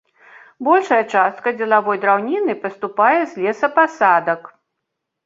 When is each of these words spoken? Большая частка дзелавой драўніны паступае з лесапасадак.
Большая 0.67 1.01
частка 1.17 1.53
дзелавой 1.59 1.99
драўніны 2.05 2.55
паступае 2.63 3.19
з 3.35 3.45
лесапасадак. 3.45 4.41